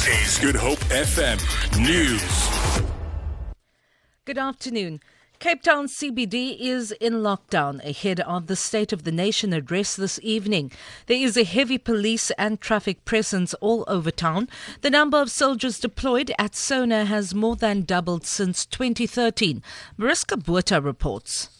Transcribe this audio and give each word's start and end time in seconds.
This 0.00 0.38
is 0.38 0.38
Good 0.38 0.56
Hope 0.56 0.78
FM 0.78 1.38
News. 1.78 2.82
Good 4.24 4.38
afternoon. 4.38 5.00
Cape 5.38 5.60
Town 5.62 5.88
CBD 5.88 6.58
is 6.58 6.92
in 6.92 7.16
lockdown 7.16 7.84
ahead 7.84 8.20
of 8.20 8.46
the 8.46 8.56
State 8.56 8.94
of 8.94 9.04
the 9.04 9.12
Nation 9.12 9.52
address 9.52 9.94
this 9.96 10.18
evening. 10.22 10.72
There 11.04 11.18
is 11.18 11.36
a 11.36 11.44
heavy 11.44 11.76
police 11.76 12.30
and 12.38 12.62
traffic 12.62 13.04
presence 13.04 13.52
all 13.60 13.84
over 13.88 14.10
town. 14.10 14.48
The 14.80 14.88
number 14.88 15.20
of 15.20 15.30
soldiers 15.30 15.78
deployed 15.78 16.32
at 16.38 16.54
Sona 16.54 17.04
has 17.04 17.34
more 17.34 17.56
than 17.56 17.82
doubled 17.82 18.24
since 18.24 18.64
2013. 18.64 19.62
Mariska 19.98 20.38
Botha 20.38 20.80
reports. 20.80 21.50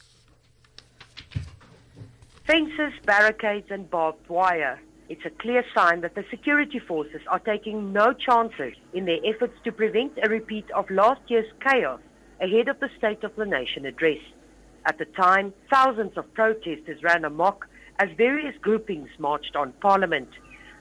Fences, 2.47 2.95
barricades, 3.05 3.71
and 3.71 3.91
barbed 3.91 4.27
wire. 4.31 4.81
It's 5.11 5.25
a 5.25 5.43
clear 5.43 5.65
sign 5.75 6.03
that 6.03 6.15
the 6.15 6.25
security 6.31 6.79
forces 6.79 7.21
are 7.27 7.41
taking 7.41 7.93
no 7.93 8.13
chances 8.13 8.75
in 8.93 9.07
their 9.07 9.19
efforts 9.25 9.55
to 9.65 9.73
prevent 9.73 10.13
a 10.23 10.31
repeat 10.31 10.71
of 10.71 10.89
last 10.89 11.21
year's 11.27 11.53
chaos 11.69 11.99
ahead 12.41 12.69
of 12.69 12.79
the 12.79 12.89
State 12.97 13.25
of 13.25 13.35
the 13.35 13.45
Nation 13.45 13.87
address. 13.87 14.21
At 14.87 14.99
the 14.99 15.07
time, 15.07 15.53
thousands 15.69 16.17
of 16.17 16.33
protesters 16.35 17.03
ran 17.03 17.25
amok 17.25 17.67
as 17.99 18.09
various 18.17 18.55
groupings 18.63 19.09
marched 19.19 19.57
on 19.57 19.73
Parliament. 19.81 20.29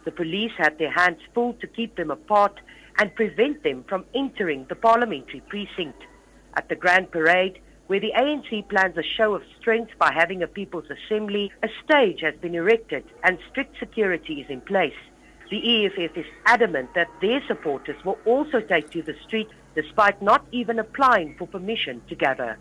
The 0.05 0.11
police 0.11 0.53
had 0.59 0.77
their 0.77 0.91
hands 0.91 1.21
full 1.33 1.53
to 1.53 1.65
keep 1.65 1.95
them 1.95 2.11
apart 2.11 2.59
and 2.99 3.15
prevent 3.15 3.63
them 3.63 3.83
from 3.89 4.05
entering 4.13 4.67
the 4.69 4.75
parliamentary 4.75 5.41
precinct. 5.49 6.03
At 6.53 6.69
the 6.69 6.75
Grand 6.75 7.09
Parade, 7.09 7.59
where 7.89 7.99
the 7.99 8.13
ANC 8.15 8.69
plans 8.69 8.95
a 8.97 9.01
show 9.01 9.33
of 9.33 9.41
strength 9.59 9.89
by 9.97 10.13
having 10.13 10.43
a 10.43 10.47
People's 10.47 10.85
Assembly, 10.91 11.51
a 11.63 11.67
stage 11.83 12.21
has 12.21 12.35
been 12.35 12.53
erected 12.53 13.03
and 13.23 13.39
strict 13.49 13.79
security 13.79 14.41
is 14.41 14.47
in 14.47 14.61
place. 14.61 14.93
The 15.49 15.87
EFF 15.87 16.15
is 16.15 16.27
adamant 16.45 16.93
that 16.93 17.07
their 17.19 17.41
supporters 17.47 17.95
will 18.05 18.19
also 18.25 18.59
take 18.59 18.91
to 18.91 19.01
the 19.01 19.15
street 19.25 19.49
despite 19.73 20.21
not 20.21 20.45
even 20.51 20.77
applying 20.77 21.35
for 21.35 21.47
permission 21.47 21.99
to 22.09 22.15
gather. 22.15 22.59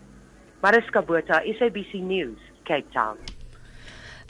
Mariska 0.63 1.03
Botha, 1.03 1.43
SABC 1.45 2.01
News, 2.01 2.39
Cape 2.65 2.91
Town. 2.91 3.19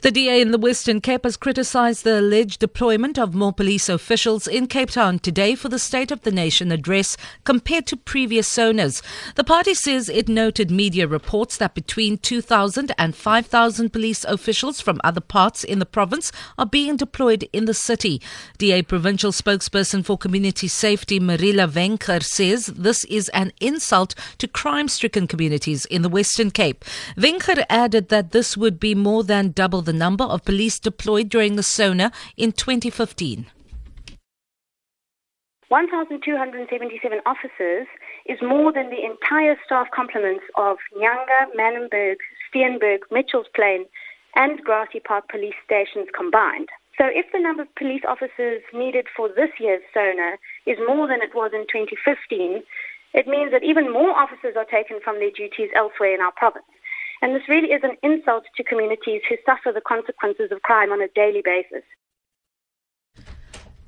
The 0.02 0.10
DA 0.10 0.40
in 0.40 0.50
the 0.50 0.56
Western 0.56 1.02
Cape 1.02 1.24
has 1.24 1.36
criticised 1.36 2.04
the 2.04 2.20
alleged 2.20 2.58
deployment 2.58 3.18
of 3.18 3.34
more 3.34 3.52
police 3.52 3.86
officials 3.86 4.46
in 4.46 4.66
Cape 4.66 4.88
Town 4.88 5.18
today 5.18 5.54
for 5.54 5.68
the 5.68 5.78
State 5.78 6.10
of 6.10 6.22
the 6.22 6.32
Nation 6.32 6.72
address 6.72 7.18
compared 7.44 7.86
to 7.88 7.98
previous 7.98 8.48
Sonas. 8.48 9.02
The 9.34 9.44
party 9.44 9.74
says 9.74 10.08
it 10.08 10.26
noted 10.26 10.70
media 10.70 11.06
reports 11.06 11.58
that 11.58 11.74
between 11.74 12.16
2,000 12.16 12.94
and 12.96 13.14
5,000 13.14 13.92
police 13.92 14.24
officials 14.24 14.80
from 14.80 15.02
other 15.04 15.20
parts 15.20 15.64
in 15.64 15.80
the 15.80 15.86
province 15.86 16.32
are 16.56 16.64
being 16.64 16.96
deployed 16.96 17.46
in 17.52 17.66
the 17.66 17.74
city. 17.74 18.22
DA 18.56 18.80
provincial 18.80 19.32
spokesperson 19.32 20.02
for 20.02 20.16
community 20.16 20.66
safety 20.66 21.20
Marila 21.20 21.68
Venter 21.68 22.20
says 22.20 22.66
this 22.68 23.04
is 23.04 23.28
an 23.30 23.52
insult 23.60 24.14
to 24.38 24.48
crime-stricken 24.48 25.26
communities 25.26 25.84
in 25.84 26.00
the 26.00 26.08
Western 26.08 26.50
Cape. 26.50 26.86
Venter 27.18 27.66
added 27.68 28.08
that 28.08 28.30
this 28.30 28.56
would 28.56 28.80
be 28.80 28.94
more 28.94 29.22
than 29.22 29.50
double 29.50 29.82
the 29.82 29.89
the 29.90 29.98
number 29.98 30.22
of 30.22 30.44
police 30.44 30.78
deployed 30.78 31.28
during 31.28 31.56
the 31.56 31.64
SONA 31.64 32.12
in 32.36 32.52
2015. 32.52 33.46
1,277 35.66 37.18
officers 37.26 37.88
is 38.24 38.38
more 38.40 38.72
than 38.72 38.90
the 38.90 39.02
entire 39.02 39.56
staff 39.66 39.88
complements 39.92 40.44
of 40.56 40.76
Nyanga, 40.96 41.50
Manenberg, 41.58 42.18
Steenberg, 42.46 43.00
Mitchell's 43.10 43.50
Plain, 43.52 43.84
and 44.36 44.62
Grassy 44.62 45.00
Park 45.00 45.28
police 45.28 45.58
stations 45.66 46.06
combined. 46.16 46.68
So 46.96 47.06
if 47.10 47.26
the 47.32 47.40
number 47.40 47.62
of 47.62 47.74
police 47.74 48.02
officers 48.06 48.62
needed 48.72 49.06
for 49.16 49.28
this 49.28 49.50
year's 49.58 49.82
SONA 49.92 50.38
is 50.66 50.78
more 50.86 51.08
than 51.08 51.20
it 51.20 51.34
was 51.34 51.50
in 51.52 51.66
2015, 51.66 52.62
it 53.12 53.26
means 53.26 53.50
that 53.50 53.64
even 53.64 53.92
more 53.92 54.14
officers 54.14 54.54
are 54.56 54.70
taken 54.70 55.00
from 55.02 55.18
their 55.18 55.34
duties 55.34 55.70
elsewhere 55.74 56.14
in 56.14 56.20
our 56.20 56.32
province. 56.36 56.70
And 57.22 57.34
this 57.34 57.48
really 57.48 57.68
is 57.68 57.82
an 57.82 57.96
insult 58.02 58.44
to 58.56 58.64
communities 58.64 59.22
who 59.28 59.36
suffer 59.44 59.72
the 59.74 59.82
consequences 59.82 60.50
of 60.50 60.62
crime 60.62 60.90
on 60.90 61.02
a 61.02 61.08
daily 61.14 61.42
basis. 61.44 61.84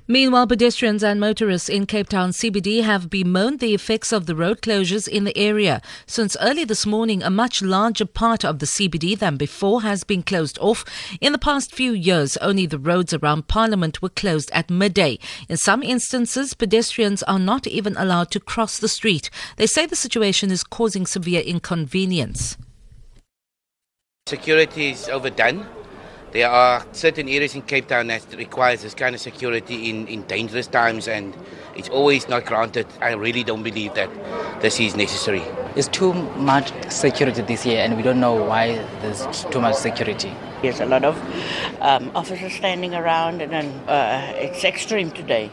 Meanwhile, 0.05 0.47
pedestrians 0.47 1.01
and 1.01 1.17
motorists 1.17 1.69
in 1.69 1.85
Cape 1.85 2.09
Town 2.09 2.31
CBD 2.31 2.83
have 2.83 3.09
bemoaned 3.09 3.61
the 3.61 3.73
effects 3.73 4.11
of 4.11 4.25
the 4.25 4.35
road 4.35 4.61
closures 4.61 5.07
in 5.07 5.23
the 5.23 5.35
area. 5.37 5.81
Since 6.05 6.35
early 6.41 6.65
this 6.65 6.85
morning, 6.85 7.23
a 7.23 7.29
much 7.29 7.61
larger 7.61 8.05
part 8.05 8.43
of 8.43 8.59
the 8.59 8.65
CBD 8.65 9.17
than 9.17 9.37
before 9.37 9.81
has 9.81 10.03
been 10.03 10.21
closed 10.21 10.59
off. 10.59 10.83
In 11.21 11.31
the 11.31 11.39
past 11.39 11.73
few 11.73 11.93
years, 11.93 12.35
only 12.37 12.65
the 12.65 12.77
roads 12.77 13.13
around 13.13 13.47
Parliament 13.47 14.01
were 14.01 14.09
closed 14.09 14.51
at 14.51 14.69
midday. 14.69 15.19
In 15.47 15.55
some 15.55 15.81
instances, 15.81 16.53
pedestrians 16.53 17.23
are 17.23 17.39
not 17.39 17.65
even 17.65 17.95
allowed 17.95 18.29
to 18.31 18.41
cross 18.41 18.77
the 18.77 18.89
street. 18.89 19.29
They 19.55 19.67
say 19.67 19.85
the 19.85 19.95
situation 19.95 20.51
is 20.51 20.65
causing 20.65 21.05
severe 21.05 21.41
inconvenience. 21.41 22.57
Security 24.25 24.89
is 24.91 25.09
overdone. 25.09 25.65
There 26.31 26.49
are 26.49 26.85
certain 26.93 27.27
areas 27.27 27.55
in 27.55 27.61
Cape 27.61 27.89
Town 27.89 28.07
that 28.07 28.25
requires 28.37 28.81
this 28.81 28.93
kind 28.93 29.13
of 29.13 29.19
security 29.19 29.89
in, 29.89 30.07
in 30.07 30.23
dangerous 30.23 30.65
times 30.65 31.09
and 31.09 31.35
it's 31.75 31.89
always 31.89 32.29
not 32.29 32.45
granted. 32.45 32.87
I 33.01 33.15
really 33.15 33.43
don't 33.43 33.63
believe 33.63 33.95
that 33.95 34.09
this 34.61 34.79
is 34.79 34.95
necessary. 34.95 35.43
There's 35.73 35.89
too 35.89 36.13
much 36.13 36.71
security 36.89 37.41
this 37.41 37.65
year 37.65 37.79
and 37.83 37.97
we 37.97 38.01
don't 38.01 38.21
know 38.21 38.33
why 38.33 38.75
there's 39.01 39.43
too 39.51 39.59
much 39.59 39.75
security. 39.75 40.33
There's 40.61 40.79
a 40.79 40.85
lot 40.85 41.03
of 41.03 41.15
um, 41.81 42.09
officers 42.15 42.53
standing 42.53 42.95
around 42.95 43.41
and 43.41 43.89
uh, 43.89 44.31
it's 44.35 44.63
extreme 44.63 45.11
today. 45.11 45.51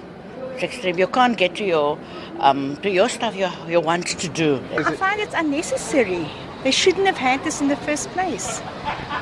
It's 0.54 0.62
extreme. 0.62 0.96
You 0.96 1.08
can't 1.08 1.36
get 1.36 1.56
to 1.56 1.64
your, 1.64 1.98
um, 2.38 2.76
to 2.82 2.90
your 2.90 3.08
stuff 3.08 3.34
you, 3.34 3.48
you 3.68 3.80
want 3.80 4.06
to 4.06 4.28
do. 4.28 4.62
I 4.76 4.94
find 4.94 5.20
it's 5.20 5.34
unnecessary. 5.34 6.30
They 6.62 6.70
shouldn't 6.70 7.06
have 7.06 7.16
had 7.16 7.42
this 7.42 7.60
in 7.60 7.68
the 7.68 7.76
first 7.76 8.10
place 8.10 8.60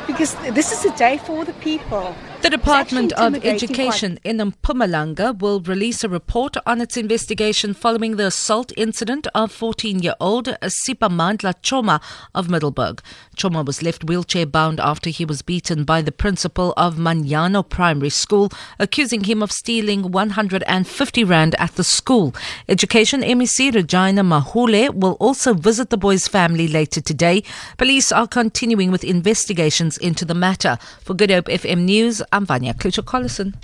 because 0.07 0.35
this 0.53 0.73
is 0.73 0.85
a 0.85 0.97
day 0.97 1.19
for 1.19 1.45
the 1.45 1.53
people. 1.55 2.15
The 2.41 2.51
Department 2.51 3.13
of 3.15 3.45
Education 3.45 4.21
in 4.23 4.39
Mpumalanga 4.39 5.39
will 5.41 5.61
release 5.61 6.05
a 6.05 6.09
report 6.09 6.57
on 6.65 6.81
its 6.81 6.97
investigation 6.97 7.75
following 7.75 8.17
the 8.17 8.29
assault 8.29 8.73
incident 8.77 9.27
of 9.35 9.53
14-year-old 9.53 10.47
Sipamandla 10.63 11.55
Choma 11.63 12.01
of 12.37 12.49
Middelburg. 12.49 13.01
Choma 13.37 13.65
was 13.65 13.83
left 13.83 14.05
wheelchair 14.05 14.47
bound 14.47 14.79
after 14.79 15.11
he 15.11 15.25
was 15.25 15.43
beaten 15.43 15.83
by 15.83 16.01
the 16.01 16.13
principal 16.13 16.73
of 16.77 16.97
Manyano 16.97 17.69
Primary 17.69 18.09
School, 18.11 18.51
accusing 18.79 19.25
him 19.25 19.43
of 19.43 19.51
stealing 19.51 20.13
150 20.13 21.25
rand 21.25 21.57
at 21.59 21.75
the 21.75 21.85
school. 21.85 22.35
Education 22.69 23.21
MEC 23.23 23.75
Regina 23.75 24.23
Mhaule 24.23 24.95
will 24.95 25.17
also 25.19 25.55
visit 25.55 25.91
the 25.91 25.99
boy's 25.99 26.29
family 26.29 26.69
later 26.69 27.01
today. 27.01 27.43
Police 27.77 28.13
are 28.13 28.29
continuing 28.29 28.93
with 28.93 29.03
investigations 29.03 29.99
into 29.99 30.25
the 30.25 30.35
matter. 30.35 30.79
For 31.03 31.15
Good 31.15 31.31
Hope 31.31 31.47
FM 31.47 31.81
News, 31.81 32.23
I'm 32.31 32.45
Vanya 32.47 32.75
Klucher-Collison. 32.75 33.55